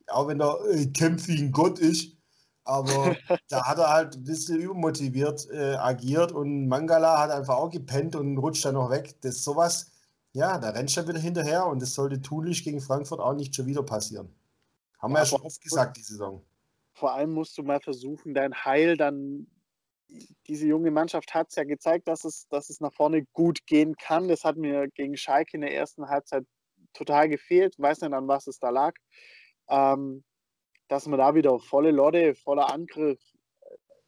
auch 0.09 0.29
wenn 0.29 0.39
der 0.39 0.59
äh, 0.71 0.87
Kämpf 0.87 1.29
wie 1.29 1.41
ein 1.41 1.53
Gott 1.53 1.79
ist. 1.79 2.17
Aber 2.65 3.17
da 3.49 3.65
hat 3.65 3.79
er 3.79 3.91
halt 3.91 4.17
ein 4.17 4.25
bisschen 4.25 4.61
übermotiviert 4.61 5.49
äh, 5.51 5.75
agiert 5.77 6.33
und 6.33 6.67
Mangala 6.67 7.21
hat 7.21 7.31
einfach 7.31 7.57
auch 7.57 7.71
gepennt 7.71 8.17
und 8.17 8.39
rutscht 8.39 8.65
dann 8.65 8.75
noch 8.75 8.91
weg. 8.91 9.15
Das 9.21 9.37
ist 9.37 9.45
sowas, 9.45 9.93
ja, 10.33 10.59
da 10.59 10.71
rennt 10.71 10.97
er 10.97 11.07
wieder 11.07 11.21
hinterher 11.21 11.67
und 11.67 11.81
das 11.81 11.95
sollte 11.95 12.21
tunlich 12.21 12.65
gegen 12.65 12.81
Frankfurt 12.81 13.21
auch 13.21 13.35
nicht 13.35 13.55
schon 13.55 13.67
wieder 13.67 13.83
passieren. 13.83 14.35
Haben 14.99 15.13
ja, 15.13 15.19
wir 15.19 15.23
ja 15.23 15.27
schon 15.27 15.43
oft 15.43 15.61
gesagt, 15.61 15.97
die 15.97 16.03
Saison. 16.03 16.43
Vor 16.93 17.13
allem 17.13 17.33
musst 17.33 17.57
du 17.59 17.63
mal 17.63 17.81
versuchen, 17.81 18.35
dein 18.35 18.55
Heil 18.55 18.97
dann 18.97 19.47
diese 20.47 20.67
junge 20.67 20.91
Mannschaft 20.91 21.35
hat 21.35 21.49
es 21.51 21.57
ja 21.57 21.65
gezeigt, 21.65 22.09
dass 22.09 22.25
es, 22.25 22.47
dass 22.49 22.71
es 22.71 22.81
nach 22.81 22.93
vorne 22.93 23.25
gut 23.33 23.67
gehen 23.67 23.97
kann. 23.97 24.29
Das 24.29 24.45
hat 24.45 24.57
mir 24.57 24.89
gegen 24.89 25.17
Schalke 25.17 25.57
in 25.57 25.63
der 25.63 25.75
ersten 25.75 26.09
Halbzeit 26.09 26.45
total 26.93 27.29
gefehlt. 27.29 27.75
Weiß 27.79 28.01
nicht, 28.01 28.13
an 28.13 28.29
was 28.29 28.47
es 28.47 28.59
da 28.59 28.71
lag. 28.71 28.95
Ähm, 29.69 30.25
dass 30.89 31.07
wir 31.07 31.17
da 31.17 31.35
wieder 31.35 31.59
volle 31.61 31.91
Lotte, 31.91 32.35
voller 32.35 32.73
Angriff, 32.73 33.21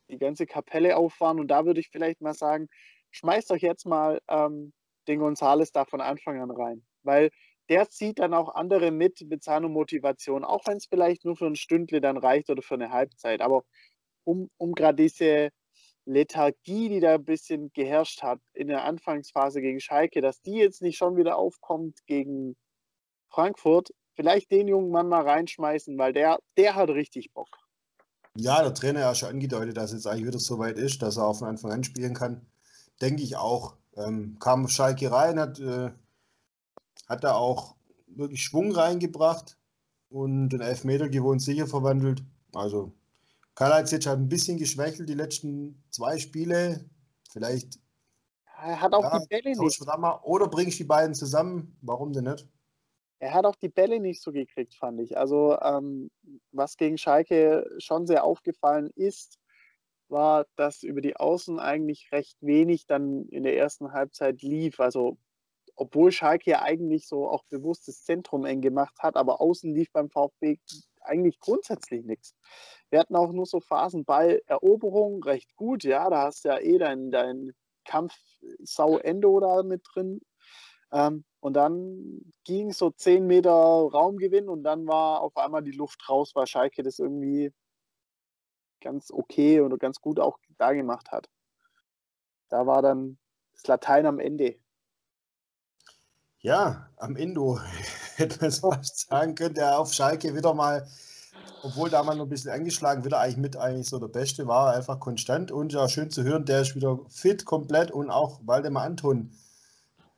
die 0.09 0.19
ganze 0.19 0.47
Kapelle 0.47 0.97
auffahren. 0.97 1.41
Und 1.41 1.49
da 1.49 1.65
würde 1.65 1.81
ich 1.81 1.89
vielleicht 1.91 2.21
mal 2.21 2.35
sagen, 2.35 2.69
schmeißt 3.11 3.51
euch 3.53 3.63
jetzt 3.63 3.87
mal 3.87 4.21
ähm, 4.29 4.73
den 5.09 5.21
Gonzales 5.21 5.73
da 5.73 5.85
von 5.85 6.01
Anfang 6.01 6.41
an 6.41 6.51
rein. 6.51 6.87
Weil 7.03 7.31
der 7.69 7.89
zieht 7.89 8.19
dann 8.19 8.35
auch 8.35 8.55
andere 8.55 8.91
mit 8.91 9.21
mit 9.29 9.43
seiner 9.43 9.69
Motivation, 9.69 10.45
auch 10.45 10.67
wenn 10.67 10.77
es 10.77 10.87
vielleicht 10.87 11.25
nur 11.25 11.37
für 11.37 11.47
ein 11.47 11.57
Stündle 11.57 12.01
dann 12.01 12.17
reicht 12.17 12.51
oder 12.51 12.63
für 12.63 12.75
eine 12.75 12.91
Halbzeit. 12.91 13.41
Aber 13.41 13.63
um, 14.25 14.51
um 14.59 14.73
gerade 14.75 15.03
diese 15.03 15.51
Lethargie, 16.07 16.89
die 16.89 17.01
da 17.01 17.15
ein 17.15 17.25
bisschen 17.25 17.73
geherrscht 17.73 18.23
hat 18.23 18.41
in 18.55 18.69
der 18.69 18.85
Anfangsphase 18.85 19.61
gegen 19.61 19.81
Schalke, 19.81 20.21
dass 20.21 20.41
die 20.41 20.55
jetzt 20.55 20.81
nicht 20.81 20.97
schon 20.97 21.17
wieder 21.17 21.37
aufkommt 21.37 21.99
gegen 22.07 22.57
Frankfurt, 23.29 23.91
vielleicht 24.15 24.51
den 24.51 24.69
jungen 24.69 24.91
Mann 24.91 25.09
mal 25.09 25.23
reinschmeißen, 25.23 25.99
weil 25.99 26.13
der, 26.13 26.39
der 26.57 26.75
hat 26.75 26.89
richtig 26.91 27.33
Bock. 27.35 27.49
Ja, 28.37 28.63
der 28.63 28.75
Trainer 28.75 29.05
hat 29.07 29.17
schon 29.17 29.31
angedeutet, 29.31 29.77
dass 29.77 29.93
jetzt 29.93 30.07
eigentlich 30.07 30.27
wieder 30.27 30.39
so 30.39 30.59
weit 30.59 30.79
ist, 30.79 31.03
dass 31.03 31.17
er 31.17 31.35
von 31.35 31.49
Anfang 31.49 31.73
an 31.73 31.85
spielen 31.85 32.15
kann. 32.15 32.47
Denke 33.01 33.23
ich 33.23 33.37
auch. 33.37 33.77
Ähm, 33.97 34.37
kam 34.39 34.69
Schalke 34.69 35.11
rein, 35.11 35.41
hat, 35.41 35.59
äh, 35.59 35.91
hat 37.09 37.25
da 37.25 37.35
auch 37.35 37.77
wirklich 38.07 38.43
Schwung 38.43 38.73
reingebracht 38.73 39.59
und 40.11 40.51
den 40.51 40.61
Elfmeter 40.61 41.09
gewohnt 41.09 41.43
sicher 41.43 41.67
verwandelt. 41.67 42.23
Also 42.55 42.93
Kalajdzic 43.57 44.07
hat 44.07 44.19
ein 44.19 44.29
bisschen 44.29 44.59
geschwächelt 44.59 45.09
die 45.09 45.15
letzten 45.15 45.83
zwei 45.91 46.19
Spiele. 46.19 46.89
Vielleicht. 47.31 47.81
Er 48.63 48.81
hat 48.81 48.95
auch 48.95 49.03
ja, 49.03 49.19
die 49.19 49.27
Bälle 49.29 49.59
nicht. 49.59 49.81
Oder 50.23 50.49
bringst 50.49 50.79
du 50.79 50.85
die 50.85 50.89
beiden 50.89 51.15
zusammen? 51.15 51.77
Warum 51.81 52.13
denn 52.13 52.25
nicht? 52.25 52.47
Er 53.19 53.33
hat 53.33 53.47
auch 53.47 53.57
die 53.57 53.71
Bälle 53.71 53.99
nicht 53.99 54.23
so 54.23 54.31
gekriegt, 54.31 54.75
fand 54.75 55.01
ich. 55.01 55.17
Also, 55.17 55.59
ähm, 55.61 56.11
was 56.53 56.77
gegen 56.77 56.99
Schalke 56.99 57.67
schon 57.79 58.07
sehr 58.07 58.25
aufgefallen 58.25 58.91
ist, 58.95 59.39
war, 60.09 60.47
dass 60.57 60.83
über 60.83 61.01
die 61.01 61.17
Außen 61.17 61.59
eigentlich 61.59 62.11
recht 62.13 62.37
wenig 62.41 62.87
dann 62.87 63.27
in 63.29 63.43
der 63.43 63.57
ersten 63.57 63.93
Halbzeit 63.93 64.43
lief. 64.43 64.81
Also, 64.81 65.17
obwohl 65.77 66.13
Schalke 66.13 66.51
ja 66.51 66.63
eigentlich 66.63 67.09
so 67.09 67.29
auch 67.29 67.45
bewusst 67.45 67.89
das 67.89 68.05
Zentrum 68.05 68.45
eng 68.45 68.61
gemacht 68.61 68.99
hat, 68.99 69.17
aber 69.17 69.41
außen 69.41 69.75
lief 69.75 69.91
beim 69.93 70.11
VfB 70.11 70.59
eigentlich 71.07 71.41
grundsätzlich 71.41 72.05
nichts. 72.05 72.35
Wir 72.91 73.01
hatten 73.01 73.17
auch 73.17 73.33
nur 73.33 73.47
so 73.47 73.61
Phasen 73.61 74.05
Balleroberung 74.05 75.23
recht 75.23 75.55
gut, 75.57 75.85
ja, 75.85 76.09
da 76.11 76.25
hast 76.25 76.45
du 76.45 76.49
ja 76.49 76.59
eh 76.59 76.79
dein, 76.79 77.11
dein 77.11 77.53
Kampf 77.85 78.15
Sau 78.61 78.99
Endo 78.99 79.41
da 79.41 79.63
mit 79.63 79.83
drin. 79.93 80.21
Ähm, 80.93 81.25
und 81.41 81.55
dann 81.55 82.33
ging 82.45 82.73
so 82.73 82.91
10 82.91 83.27
Meter 83.27 83.51
Raumgewinn 83.51 84.49
und 84.49 84.63
dann 84.65 84.87
war 84.87 85.21
auf 85.21 85.37
einmal 85.37 85.63
die 85.63 85.73
Luft 85.73 86.09
raus, 86.09 86.33
weil 86.35 86.47
Schalke 86.47 86.83
das 86.83 86.99
irgendwie 86.99 87.53
ganz 88.81 89.11
okay 89.11 89.61
oder 89.61 89.79
ganz 89.79 90.01
gut 90.01 90.21
auch 90.21 90.39
da 90.59 90.73
gemacht 90.73 91.11
hat. 91.11 91.29
Da 92.49 92.67
war 92.67 92.83
dann 92.83 93.19
das 93.53 93.67
Latein 93.67 94.07
am 94.07 94.21
Ende. 94.21 94.59
Ja, 96.41 96.89
am 96.97 97.17
Endo 97.17 97.59
hätte 98.17 98.41
man 98.41 98.49
es 98.49 98.59
fast 98.61 99.09
sagen 99.09 99.35
können, 99.35 99.55
der 99.55 99.79
auf 99.79 99.93
Schalke 99.93 100.35
wieder 100.35 100.55
mal, 100.55 100.87
obwohl 101.63 101.91
da 101.91 102.03
mal 102.03 102.15
noch 102.17 102.25
ein 102.25 102.31
bisschen 102.31 102.53
angeschlagen, 102.53 103.05
wieder 103.05 103.21
eigentlich 103.21 103.37
mit 103.37 103.57
eigentlich 103.57 103.89
so 103.89 103.99
der 103.99 104.09
Beste 104.09 104.47
war, 104.47 104.75
einfach 104.75 105.01
konstant 105.01 105.51
und 105.51 105.73
ja, 105.73 105.89
schön 105.89 106.11
zu 106.11 106.23
hören, 106.23 106.45
der 106.45 106.63
ist 106.63 106.75
wieder 106.75 106.99
fit 107.09 107.45
komplett 107.45 107.91
und 107.91 108.11
auch 108.11 108.41
Waldemar 108.45 108.85
Anton 108.85 109.33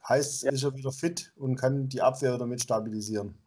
heißt, 0.09 0.45
ja. 0.45 0.53
ist 0.53 0.65
er 0.65 0.75
wieder 0.75 0.93
fit 0.93 1.33
und 1.37 1.57
kann 1.57 1.89
die 1.89 2.03
Abwehr 2.03 2.39
damit 2.39 2.63
stabilisieren. 2.63 3.39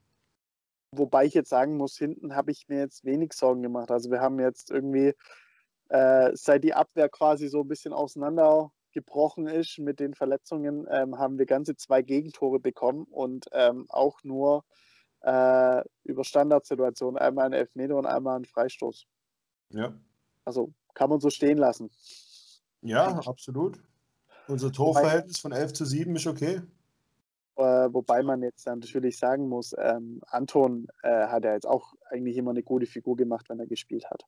Wobei 0.93 1.25
ich 1.25 1.33
jetzt 1.33 1.49
sagen 1.49 1.77
muss, 1.77 1.97
hinten 1.97 2.35
habe 2.35 2.51
ich 2.51 2.67
mir 2.67 2.79
jetzt 2.79 3.05
wenig 3.05 3.33
Sorgen 3.33 3.63
gemacht. 3.63 3.91
Also 3.91 4.11
wir 4.11 4.19
haben 4.19 4.39
jetzt 4.39 4.71
irgendwie, 4.71 5.13
äh, 5.89 6.31
seit 6.33 6.63
die 6.63 6.73
Abwehr 6.73 7.07
quasi 7.07 7.47
so 7.47 7.61
ein 7.61 7.67
bisschen 7.67 7.93
auseinandergebrochen 8.91 9.47
ist 9.47 9.79
mit 9.79 9.99
den 9.99 10.13
Verletzungen, 10.13 10.87
ähm, 10.89 11.17
haben 11.17 11.37
wir 11.37 11.45
ganze 11.45 11.75
zwei 11.75 12.01
Gegentore 12.01 12.59
bekommen 12.59 13.05
und 13.09 13.45
ähm, 13.51 13.85
auch 13.89 14.23
nur 14.23 14.63
äh, 15.21 15.83
über 16.03 16.23
Standardsituationen, 16.23 17.17
einmal 17.17 17.45
ein 17.45 17.53
Elfmeter 17.53 17.95
und 17.95 18.05
einmal 18.05 18.37
ein 18.37 18.45
Freistoß. 18.45 19.05
Ja. 19.69 19.93
Also 20.45 20.73
kann 20.93 21.09
man 21.09 21.19
so 21.19 21.29
stehen 21.29 21.57
lassen. 21.57 21.89
Ja, 22.81 23.19
absolut. 23.25 23.79
Unser 24.47 24.71
Torverhältnis 24.71 25.39
von 25.39 25.51
11 25.51 25.73
zu 25.73 25.85
7 25.85 26.15
ist 26.15 26.27
okay. 26.27 26.61
Äh, 27.55 27.93
wobei 27.93 28.23
man 28.23 28.41
jetzt 28.41 28.65
natürlich 28.65 29.17
sagen 29.17 29.47
muss, 29.47 29.75
ähm, 29.77 30.21
Anton 30.27 30.87
äh, 31.03 31.27
hat 31.27 31.43
ja 31.43 31.53
jetzt 31.53 31.67
auch 31.67 31.93
eigentlich 32.09 32.37
immer 32.37 32.51
eine 32.51 32.63
gute 32.63 32.87
Figur 32.87 33.15
gemacht, 33.15 33.49
wenn 33.49 33.59
er 33.59 33.67
gespielt 33.67 34.09
hat. 34.09 34.25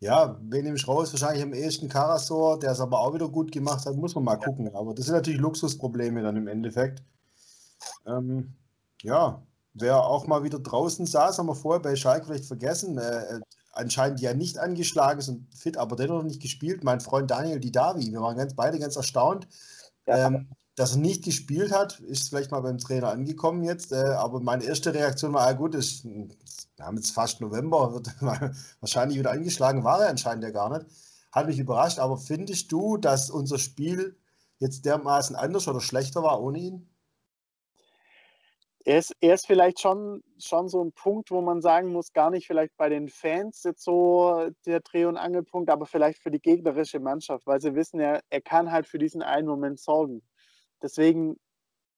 Ja, 0.00 0.38
wen 0.40 0.64
nehme 0.64 0.76
ich 0.76 0.86
raus? 0.86 1.12
Wahrscheinlich 1.12 1.42
am 1.42 1.52
ehesten 1.52 1.88
Karasor, 1.88 2.58
der 2.58 2.70
es 2.70 2.80
aber 2.80 3.00
auch 3.00 3.14
wieder 3.14 3.28
gut 3.28 3.50
gemacht 3.50 3.84
hat, 3.84 3.96
muss 3.96 4.14
man 4.14 4.24
mal 4.24 4.38
ja. 4.38 4.44
gucken. 4.44 4.72
Aber 4.74 4.94
das 4.94 5.06
sind 5.06 5.14
natürlich 5.14 5.40
Luxusprobleme 5.40 6.22
dann 6.22 6.36
im 6.36 6.46
Endeffekt. 6.46 7.02
Ähm, 8.06 8.54
ja, 9.02 9.42
wer 9.74 10.04
auch 10.04 10.26
mal 10.26 10.44
wieder 10.44 10.60
draußen 10.60 11.04
saß, 11.04 11.38
haben 11.38 11.48
wir 11.48 11.56
vorher 11.56 11.82
bei 11.82 11.96
Schalke 11.96 12.26
vielleicht 12.26 12.46
vergessen. 12.46 12.98
Äh, 12.98 13.36
äh 13.36 13.40
anscheinend 13.78 14.20
ja 14.20 14.34
nicht 14.34 14.58
angeschlagen 14.58 15.20
ist 15.20 15.28
und 15.28 15.46
fit, 15.54 15.76
aber 15.76 15.94
dennoch 15.94 16.24
nicht 16.24 16.42
gespielt. 16.42 16.82
Mein 16.82 17.00
Freund 17.00 17.30
Daniel 17.30 17.60
Didavi, 17.60 18.10
wir 18.10 18.20
waren 18.20 18.36
ganz, 18.36 18.54
beide 18.54 18.78
ganz 18.78 18.96
erstaunt, 18.96 19.46
ja. 20.06 20.26
ähm, 20.26 20.48
dass 20.74 20.92
er 20.92 20.98
nicht 20.98 21.24
gespielt 21.24 21.72
hat. 21.72 22.00
Ist 22.00 22.28
vielleicht 22.28 22.50
mal 22.50 22.60
beim 22.60 22.78
Trainer 22.78 23.10
angekommen 23.10 23.62
jetzt, 23.62 23.92
äh, 23.92 23.96
aber 23.96 24.40
meine 24.40 24.64
erste 24.64 24.92
Reaktion 24.92 25.32
war, 25.32 25.46
ah, 25.46 25.52
gut, 25.52 25.76
ist, 25.76 26.04
wir 26.78 26.86
haben 26.86 26.96
jetzt 26.96 27.10
fast 27.10 27.40
November, 27.40 27.92
wird 27.94 28.08
wahrscheinlich 28.80 29.18
wieder 29.18 29.32
angeschlagen, 29.32 29.84
war 29.84 30.02
er 30.02 30.10
anscheinend 30.10 30.44
ja 30.44 30.50
gar 30.50 30.70
nicht. 30.70 30.86
Hat 31.32 31.46
mich 31.46 31.58
überrascht, 31.58 31.98
aber 31.98 32.16
findest 32.16 32.72
du, 32.72 32.96
dass 32.96 33.30
unser 33.30 33.58
Spiel 33.58 34.16
jetzt 34.58 34.84
dermaßen 34.84 35.36
anders 35.36 35.68
oder 35.68 35.80
schlechter 35.80 36.22
war 36.22 36.40
ohne 36.40 36.58
ihn? 36.58 36.88
er 38.88 38.98
ist, 38.98 39.14
er 39.20 39.34
ist 39.34 39.46
vielleicht 39.46 39.80
schon, 39.80 40.22
schon 40.38 40.68
so 40.68 40.82
ein 40.82 40.92
Punkt, 40.92 41.30
wo 41.30 41.42
man 41.42 41.60
sagen 41.60 41.92
muss, 41.92 42.14
gar 42.14 42.30
nicht 42.30 42.46
vielleicht 42.46 42.74
bei 42.78 42.88
den 42.88 43.10
Fans 43.10 43.62
jetzt 43.64 43.84
so 43.84 44.50
der 44.64 44.80
Dreh- 44.80 45.04
und 45.04 45.18
Angelpunkt, 45.18 45.68
aber 45.70 45.84
vielleicht 45.84 46.22
für 46.22 46.30
die 46.30 46.40
gegnerische 46.40 46.98
Mannschaft, 46.98 47.46
weil 47.46 47.60
sie 47.60 47.74
wissen 47.74 48.00
ja, 48.00 48.20
er 48.30 48.40
kann 48.40 48.72
halt 48.72 48.86
für 48.86 48.98
diesen 48.98 49.20
einen 49.20 49.46
Moment 49.46 49.78
sorgen. 49.78 50.22
Deswegen 50.80 51.36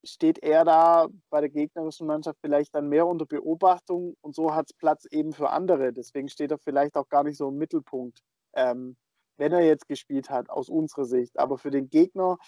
steht 0.05 0.43
er 0.43 0.65
da 0.65 1.09
bei 1.31 1.41
der 1.41 1.51
gegnerischen 1.51 2.07
Mannschaft 2.07 2.39
vielleicht 2.41 2.75
dann 2.75 2.89
mehr 2.89 3.07
unter 3.07 3.27
Beobachtung 3.27 4.17
und 4.21 4.35
so 4.35 4.55
hat 4.55 4.67
es 4.71 4.75
Platz 4.75 5.05
eben 5.11 5.33
für 5.33 5.51
andere. 5.51 5.93
Deswegen 5.93 6.29
steht 6.29 6.51
er 6.51 6.59
vielleicht 6.59 6.97
auch 6.97 7.09
gar 7.09 7.25
nicht 7.25 7.37
so 7.37 7.49
im 7.49 7.57
Mittelpunkt, 7.57 8.21
ähm, 8.55 8.97
wenn 9.37 9.53
er 9.53 9.65
jetzt 9.65 9.89
gespielt 9.89 10.31
hat, 10.31 10.51
aus 10.51 10.69
unserer 10.69 11.05
Sicht. 11.05 11.39
Aber 11.39 11.59
für 11.59 11.71
den 11.71 11.89
Gegner 11.91 12.39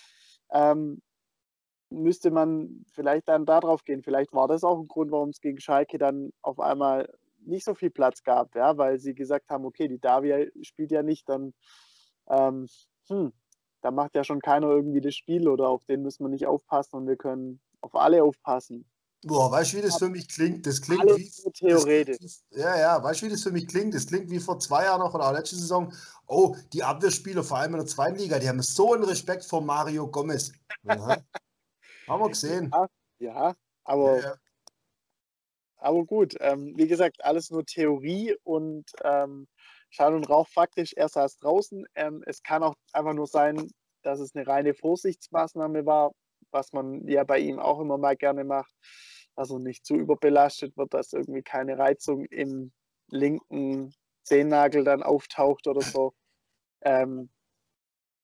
ähm, 0.50 1.02
müsste 1.90 2.30
man 2.30 2.84
vielleicht 2.92 3.28
dann 3.28 3.46
darauf 3.46 3.84
gehen. 3.84 4.02
Vielleicht 4.02 4.32
war 4.32 4.48
das 4.48 4.64
auch 4.64 4.78
ein 4.78 4.88
Grund, 4.88 5.10
warum 5.12 5.30
es 5.30 5.40
gegen 5.40 5.60
Schalke 5.60 5.98
dann 5.98 6.30
auf 6.42 6.58
einmal 6.60 7.08
nicht 7.44 7.64
so 7.64 7.74
viel 7.74 7.90
Platz 7.90 8.22
gab, 8.22 8.54
ja, 8.54 8.76
weil 8.78 8.98
sie 8.98 9.14
gesagt 9.14 9.50
haben, 9.50 9.64
okay, 9.64 9.88
die 9.88 9.98
Davia 9.98 10.46
spielt 10.62 10.92
ja 10.92 11.02
nicht, 11.02 11.28
dann 11.28 11.52
ähm, 12.28 12.68
hm, 13.08 13.32
da 13.82 13.90
macht 13.90 14.14
ja 14.14 14.24
schon 14.24 14.40
keiner 14.40 14.68
irgendwie 14.68 15.00
das 15.00 15.14
Spiel 15.14 15.48
oder 15.48 15.68
auf 15.68 15.84
den 15.84 16.02
müssen 16.02 16.24
wir 16.24 16.30
nicht 16.30 16.46
aufpassen 16.46 16.96
und 16.96 17.06
wir 17.06 17.16
können 17.16 17.60
auf 17.80 17.94
alle 17.94 18.22
aufpassen. 18.22 18.86
Boah, 19.24 19.52
weißt 19.52 19.72
du, 19.72 19.76
wie 19.76 19.82
das 19.82 19.98
für 19.98 20.08
mich 20.08 20.28
klingt? 20.28 20.66
Das 20.66 20.80
klingt 20.82 21.02
Alles 21.02 21.18
wie. 21.18 21.28
So 21.28 21.50
theoretisch. 21.50 22.18
Das, 22.18 22.44
ja, 22.50 22.76
ja, 22.76 23.02
weißt 23.02 23.22
du, 23.22 23.26
wie 23.26 23.30
das 23.30 23.42
für 23.42 23.52
mich 23.52 23.68
klingt? 23.68 23.94
Das 23.94 24.06
klingt 24.06 24.30
wie 24.30 24.40
vor 24.40 24.58
zwei 24.58 24.84
Jahren 24.84 25.00
noch 25.00 25.14
oder 25.14 25.28
auch 25.28 25.32
letzte 25.32 25.54
Saison. 25.54 25.92
Oh, 26.26 26.56
die 26.72 26.82
Abwehrspieler, 26.82 27.44
vor 27.44 27.58
allem 27.58 27.74
in 27.74 27.78
der 27.78 27.86
zweiten 27.86 28.18
Liga, 28.18 28.40
die 28.40 28.48
haben 28.48 28.60
so 28.62 28.94
einen 28.94 29.04
Respekt 29.04 29.44
vor 29.44 29.60
Mario 29.60 30.08
Gomez. 30.08 30.52
Haben 32.08 32.20
wir 32.20 32.28
gesehen. 32.28 32.70
Ja, 32.72 32.88
ja 33.18 33.56
aber, 33.84 34.16
ja, 34.16 34.22
ja. 34.22 34.34
aber 35.76 36.04
gut. 36.04 36.34
Ähm, 36.40 36.72
wie 36.76 36.88
gesagt, 36.88 37.24
alles 37.24 37.50
nur 37.50 37.64
Theorie 37.64 38.34
und 38.42 38.90
ähm, 39.04 39.46
Schall 39.92 40.14
und 40.14 40.28
Rauch 40.28 40.48
faktisch 40.48 40.94
erst 40.96 41.16
als 41.18 41.36
draußen. 41.36 41.86
Ähm, 41.94 42.24
es 42.26 42.42
kann 42.42 42.62
auch 42.62 42.74
einfach 42.92 43.12
nur 43.12 43.26
sein, 43.26 43.68
dass 44.02 44.20
es 44.20 44.34
eine 44.34 44.46
reine 44.46 44.74
Vorsichtsmaßnahme 44.74 45.84
war, 45.84 46.12
was 46.50 46.72
man 46.72 47.06
ja 47.06 47.24
bei 47.24 47.38
ihm 47.38 47.58
auch 47.58 47.78
immer 47.78 47.98
mal 47.98 48.16
gerne 48.16 48.44
macht, 48.44 48.72
dass 49.36 49.50
er 49.50 49.58
nicht 49.58 49.84
zu 49.84 49.94
überbelastet 49.94 50.76
wird, 50.76 50.94
dass 50.94 51.12
irgendwie 51.12 51.42
keine 51.42 51.78
Reizung 51.78 52.24
im 52.26 52.72
linken 53.08 53.94
Zehennagel 54.24 54.82
dann 54.84 55.02
auftaucht 55.02 55.66
oder 55.66 55.82
so. 55.82 56.12
Ähm, 56.84 57.30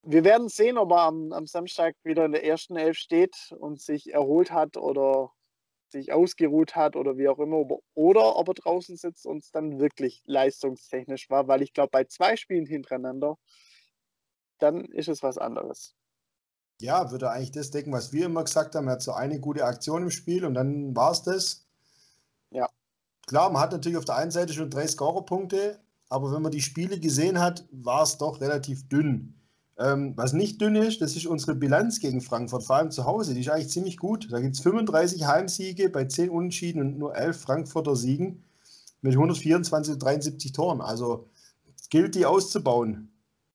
wir 0.03 0.25
werden 0.25 0.49
sehen, 0.49 0.79
ob 0.79 0.91
er 0.91 1.03
am, 1.03 1.33
am, 1.33 1.47
Samstag 1.47 1.95
wieder 2.03 2.25
in 2.25 2.33
der 2.33 2.45
ersten 2.45 2.75
Elf 2.75 2.97
steht 2.97 3.55
und 3.57 3.81
sich 3.81 4.13
erholt 4.13 4.51
hat 4.51 4.77
oder 4.77 5.31
sich 5.91 6.13
ausgeruht 6.13 6.77
hat 6.77 6.97
oder 6.97 7.17
wie 7.17 7.29
auch 7.29 7.39
immer. 7.39 7.65
Oder 7.95 8.37
ob 8.37 8.49
er 8.49 8.55
draußen 8.55 8.97
sitzt 8.97 9.27
und 9.27 9.45
es 9.45 9.51
dann 9.51 9.79
wirklich 9.79 10.23
leistungstechnisch 10.27 11.31
war, 11.31 11.49
weil 11.49 11.63
ich 11.63 11.73
glaube, 11.73 11.91
bei 11.91 12.05
zwei 12.05 12.37
Spielen 12.37 12.67
hintereinander, 12.67 13.37
dann 14.59 14.85
ist 14.87 15.09
es 15.09 15.23
was 15.23 15.39
anderes. 15.39 15.95
Ja, 16.81 17.11
würde 17.11 17.31
eigentlich 17.31 17.53
das 17.53 17.71
denken, 17.71 17.93
was 17.93 18.13
wir 18.13 18.27
immer 18.27 18.45
gesagt 18.45 18.75
haben. 18.75 18.87
Er 18.87 18.93
hat 18.93 19.03
so 19.03 19.13
eine 19.13 19.41
gute 19.41 19.65
Aktion 19.65 20.03
im 20.03 20.11
Spiel 20.11 20.45
und 20.45 20.55
dann 20.55 20.95
war 20.95 21.11
es 21.11 21.23
das. 21.23 21.67
Ja. 22.51 22.69
Klar, 23.27 23.51
man 23.51 23.63
hat 23.63 23.73
natürlich 23.73 23.99
auf 23.99 24.05
der 24.05 24.17
einen 24.17 24.31
Seite 24.31 24.53
schon 24.53 24.71
drei 24.71 24.87
Scorerpunkte, 24.87 25.81
aber 26.09 26.33
wenn 26.33 26.43
man 26.43 26.53
die 26.53 26.63
Spiele 26.63 27.01
gesehen 27.01 27.41
hat, 27.41 27.67
war 27.71 28.03
es 28.03 28.17
doch 28.17 28.41
relativ 28.41 28.89
dünn. 28.89 29.38
Ähm, 29.79 30.15
was 30.17 30.33
nicht 30.33 30.61
dünn 30.61 30.75
ist, 30.75 31.01
das 31.01 31.15
ist 31.15 31.27
unsere 31.27 31.55
Bilanz 31.55 32.01
gegen 32.01 32.21
Frankfurt, 32.21 32.65
vor 32.65 32.77
allem 32.77 32.91
zu 32.91 33.05
Hause. 33.05 33.35
Die 33.35 33.41
ist 33.41 33.49
eigentlich 33.49 33.71
ziemlich 33.71 33.97
gut. 33.97 34.29
Da 34.31 34.41
gibt 34.41 34.57
es 34.57 34.61
35 34.63 35.27
Heimsiege 35.27 35.89
bei 35.89 36.05
10 36.05 36.31
Unentschieden 36.31 36.81
und 36.81 36.99
nur 36.99 37.17
11 37.17 37.41
Frankfurter 37.41 37.95
Siegen 37.95 38.43
mit 39.03 39.15
124 39.15 39.95
und 39.95 40.03
73 40.03 40.53
Toren. 40.53 40.81
Also 40.81 41.29
gilt, 41.91 42.15
die 42.17 42.27
auszubauen. 42.27 43.13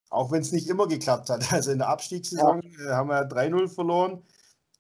auch 0.09 0.31
wenn 0.31 0.41
es 0.41 0.51
nicht 0.51 0.67
immer 0.69 0.87
geklappt 0.87 1.29
hat. 1.29 1.43
Also 1.51 1.71
in 1.71 1.79
der 1.79 1.89
Abstiegssaison 1.89 2.61
ja. 2.61 2.91
äh, 2.91 2.93
haben 2.93 3.09
wir 3.09 3.27
3-0 3.27 3.67
verloren. 3.67 4.23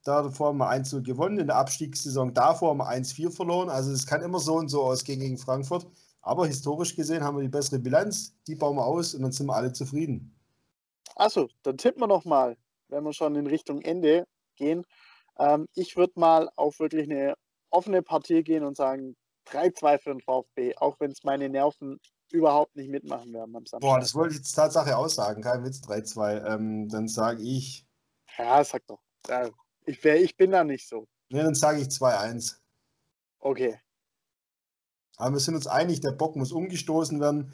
Davor 0.05 0.47
haben 0.49 0.57
wir 0.59 0.71
1-0 0.71 1.01
gewonnen. 1.01 1.39
In 1.39 1.47
der 1.47 1.57
Abstiegssaison 1.57 2.33
davor 2.33 2.69
haben 2.69 2.79
wir 2.79 2.89
1-4 2.89 3.31
verloren. 3.31 3.69
Also 3.69 3.91
es 3.91 4.05
kann 4.05 4.21
immer 4.21 4.39
so 4.39 4.55
und 4.55 4.69
so 4.69 4.83
ausgehen 4.83 5.19
gegen 5.19 5.37
Frankfurt. 5.37 5.87
Aber 6.21 6.47
historisch 6.47 6.95
gesehen 6.95 7.23
haben 7.23 7.37
wir 7.37 7.43
die 7.43 7.49
bessere 7.49 7.79
Bilanz. 7.79 8.33
Die 8.47 8.55
bauen 8.55 8.77
wir 8.77 8.85
aus 8.85 9.13
und 9.13 9.23
dann 9.23 9.31
sind 9.33 9.47
wir 9.47 9.55
alle 9.55 9.73
zufrieden. 9.73 10.33
Achso, 11.15 11.49
dann 11.63 11.77
tippen 11.77 12.01
wir 12.01 12.07
noch 12.07 12.25
mal, 12.25 12.57
wenn 12.87 13.03
wir 13.03 13.13
schon 13.13 13.35
in 13.35 13.47
Richtung 13.47 13.81
Ende 13.81 14.25
gehen. 14.55 14.85
Ähm, 15.37 15.67
ich 15.73 15.95
würde 15.95 16.19
mal 16.19 16.49
auf 16.55 16.79
wirklich 16.79 17.09
eine 17.09 17.35
offene 17.69 18.01
Partie 18.01 18.43
gehen 18.43 18.63
und 18.63 18.77
sagen 18.77 19.15
3-2 19.47 19.99
für 19.99 20.09
den 20.11 20.21
VfB, 20.21 20.75
auch 20.77 20.99
wenn 20.99 21.11
es 21.11 21.23
meine 21.23 21.49
Nerven 21.49 21.99
überhaupt 22.31 22.75
nicht 22.75 22.89
mitmachen 22.89 23.33
werden 23.33 23.55
am 23.55 23.65
Samstag. 23.65 23.81
Boah, 23.81 23.99
das 23.99 24.15
wollte 24.15 24.33
ich 24.33 24.39
jetzt 24.39 24.53
Tatsache 24.53 24.97
aussagen, 24.97 25.41
kein 25.41 25.63
Witz, 25.63 25.81
3-2. 25.81 26.45
Ähm, 26.45 26.89
dann 26.89 27.07
sage 27.07 27.41
ich. 27.43 27.85
Ja, 28.37 28.63
sag 28.63 28.85
doch. 28.87 29.01
Ich, 29.85 30.03
wär, 30.03 30.21
ich 30.21 30.35
bin 30.35 30.51
da 30.51 30.63
nicht 30.63 30.87
so. 30.87 31.07
Ne, 31.29 31.43
dann 31.43 31.55
sage 31.55 31.81
ich 31.81 31.87
2-1. 31.87 32.57
Okay. 33.39 33.79
Aber 35.17 35.33
wir 35.33 35.39
sind 35.39 35.55
uns 35.55 35.67
einig, 35.67 36.01
der 36.01 36.11
Bock 36.11 36.35
muss 36.35 36.51
umgestoßen 36.51 37.19
werden. 37.19 37.53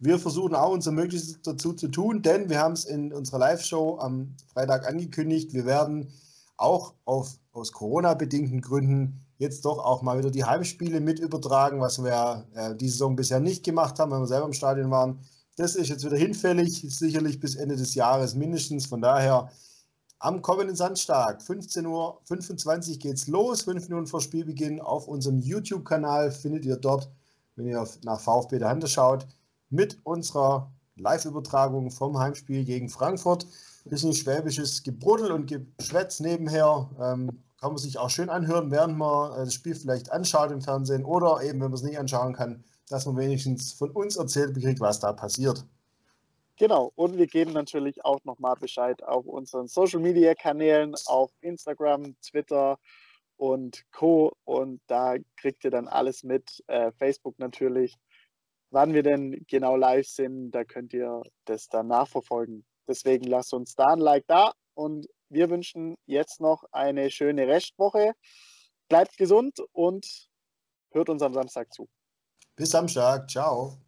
Wir 0.00 0.18
versuchen 0.20 0.54
auch 0.54 0.72
unser 0.72 0.92
Möglichstes 0.92 1.42
dazu 1.42 1.72
zu 1.72 1.88
tun, 1.88 2.22
denn 2.22 2.48
wir 2.48 2.60
haben 2.60 2.74
es 2.74 2.84
in 2.84 3.12
unserer 3.12 3.38
Live-Show 3.38 3.98
am 3.98 4.36
Freitag 4.52 4.86
angekündigt. 4.86 5.52
Wir 5.52 5.66
werden 5.66 6.12
auch 6.56 6.94
auf, 7.04 7.38
aus 7.52 7.72
Corona-bedingten 7.72 8.60
Gründen 8.60 9.24
jetzt 9.38 9.64
doch 9.64 9.78
auch 9.78 10.02
mal 10.02 10.18
wieder 10.18 10.30
die 10.30 10.44
Heimspiele 10.44 11.00
mit 11.00 11.18
übertragen, 11.18 11.80
was 11.80 12.02
wir 12.02 12.44
äh, 12.54 12.76
diese 12.76 12.92
Saison 12.92 13.16
bisher 13.16 13.40
nicht 13.40 13.64
gemacht 13.64 13.98
haben, 13.98 14.12
wenn 14.12 14.20
wir 14.20 14.26
selber 14.26 14.46
im 14.46 14.52
Stadion 14.52 14.90
waren. 14.90 15.20
Das 15.56 15.74
ist 15.74 15.88
jetzt 15.88 16.04
wieder 16.04 16.16
hinfällig, 16.16 16.86
sicherlich 16.88 17.40
bis 17.40 17.56
Ende 17.56 17.74
des 17.74 17.94
Jahres 17.94 18.36
mindestens. 18.36 18.86
Von 18.86 19.00
daher 19.00 19.50
am 20.20 20.42
kommenden 20.42 20.76
Samstag, 20.76 21.40
15.25 21.40 21.86
Uhr 22.92 22.98
geht 22.98 23.16
es 23.16 23.26
los, 23.26 23.62
fünf 23.62 23.88
Minuten 23.88 24.06
vor 24.06 24.20
Spielbeginn. 24.20 24.80
Auf 24.80 25.08
unserem 25.08 25.38
YouTube-Kanal 25.38 26.30
findet 26.30 26.64
ihr 26.64 26.76
dort, 26.76 27.10
wenn 27.56 27.66
ihr 27.66 27.84
nach 28.04 28.20
VfB 28.20 28.58
der 28.58 28.68
Hand 28.68 28.88
schaut, 28.88 29.26
mit 29.70 29.98
unserer 30.04 30.70
Live-Übertragung 30.96 31.90
vom 31.90 32.18
Heimspiel 32.18 32.64
gegen 32.64 32.88
Frankfurt. 32.88 33.46
Bisschen 33.84 34.12
schwäbisches 34.12 34.82
Gebruddel 34.82 35.32
und 35.32 35.46
Geschwätz 35.78 36.20
nebenher. 36.20 36.90
Ähm, 37.00 37.42
kann 37.60 37.70
man 37.70 37.78
sich 37.78 37.98
auch 37.98 38.10
schön 38.10 38.28
anhören, 38.28 38.70
während 38.70 38.96
man 38.96 39.32
äh, 39.32 39.44
das 39.44 39.54
Spiel 39.54 39.74
vielleicht 39.74 40.12
anschaut 40.12 40.50
im 40.50 40.60
Fernsehen 40.60 41.04
oder 41.04 41.42
eben, 41.42 41.60
wenn 41.60 41.70
man 41.70 41.74
es 41.74 41.82
nicht 41.82 41.98
anschauen 41.98 42.32
kann, 42.32 42.64
dass 42.88 43.06
man 43.06 43.16
wenigstens 43.16 43.72
von 43.72 43.90
uns 43.90 44.16
erzählt 44.16 44.54
bekriegt, 44.54 44.80
was 44.80 45.00
da 45.00 45.12
passiert. 45.12 45.64
Genau, 46.56 46.92
und 46.96 47.16
wir 47.16 47.28
geben 47.28 47.52
natürlich 47.52 48.04
auch 48.04 48.18
nochmal 48.24 48.56
Bescheid 48.56 49.02
auf 49.04 49.26
unseren 49.26 49.68
Social 49.68 50.00
Media 50.00 50.34
Kanälen, 50.34 50.94
auf 51.06 51.30
Instagram, 51.40 52.16
Twitter 52.20 52.78
und 53.36 53.84
Co. 53.92 54.32
Und 54.44 54.80
da 54.88 55.14
kriegt 55.36 55.64
ihr 55.64 55.70
dann 55.70 55.86
alles 55.86 56.24
mit. 56.24 56.64
Äh, 56.66 56.90
Facebook 56.92 57.38
natürlich. 57.38 57.96
Wann 58.70 58.92
wir 58.92 59.02
denn 59.02 59.44
genau 59.48 59.76
live 59.76 60.06
sind, 60.06 60.50
da 60.50 60.64
könnt 60.64 60.92
ihr 60.92 61.22
das 61.46 61.68
dann 61.68 61.88
nachverfolgen. 61.88 62.66
Deswegen 62.86 63.24
lasst 63.24 63.54
uns 63.54 63.74
da 63.74 63.86
ein 63.86 64.00
Like 64.00 64.26
da 64.26 64.52
und 64.74 65.06
wir 65.30 65.50
wünschen 65.50 65.96
jetzt 66.06 66.40
noch 66.40 66.64
eine 66.72 67.10
schöne 67.10 67.46
Restwoche. 67.46 68.12
Bleibt 68.88 69.16
gesund 69.16 69.58
und 69.72 70.06
hört 70.92 71.08
uns 71.08 71.22
am 71.22 71.34
Samstag 71.34 71.72
zu. 71.72 71.88
Bis 72.56 72.70
Samstag. 72.70 73.30
Ciao. 73.30 73.87